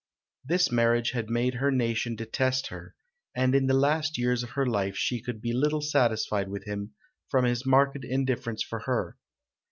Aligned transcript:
This 0.43 0.71
marriage 0.71 1.11
had 1.11 1.29
made 1.29 1.53
her 1.53 1.69
nation 1.69 2.15
detest 2.15 2.69
her, 2.69 2.95
and 3.35 3.53
in 3.53 3.67
the 3.67 3.75
last 3.75 4.17
years 4.17 4.41
of 4.41 4.49
her 4.57 4.65
life 4.65 4.95
she 4.97 5.21
could 5.21 5.39
be 5.39 5.53
little 5.53 5.79
satisfied 5.81 6.49
with 6.49 6.63
him, 6.63 6.95
from 7.29 7.45
his 7.45 7.67
marked 7.67 8.03
indifference 8.03 8.63
for 8.63 8.79
her. 8.79 9.17